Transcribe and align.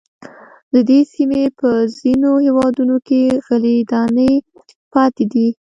د 0.73 0.75
دې 0.89 0.99
سیمې 1.13 1.43
په 1.59 1.69
ځینو 1.99 2.31
هېوادونو 2.45 2.95
کې 3.07 3.21
غلې 3.45 3.77
دانې 3.91 4.31
پاتې 4.93 5.23
دي. 5.33 5.47